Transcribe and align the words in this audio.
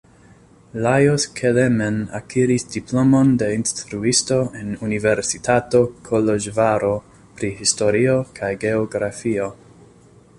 Lajos 0.83 1.25
Kelemen 1.39 1.97
akiris 2.19 2.63
diplomon 2.75 3.35
de 3.41 3.49
instruisto 3.57 4.39
en 4.61 4.71
Universitato 4.87 5.83
Koloĵvaro 6.09 6.91
pri 7.41 7.51
historio 7.61 8.17
kaj 8.41 8.51
geografio. 8.65 9.51